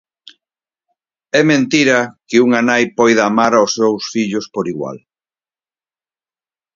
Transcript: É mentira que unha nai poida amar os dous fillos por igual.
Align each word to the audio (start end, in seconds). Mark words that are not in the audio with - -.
É 1.39 1.41
mentira 1.51 1.99
que 2.27 2.37
unha 2.45 2.61
nai 2.69 2.83
poida 2.97 3.23
amar 3.31 3.53
os 3.65 3.73
dous 3.83 4.03
fillos 4.13 4.45
por 4.53 4.65
igual. 4.73 4.97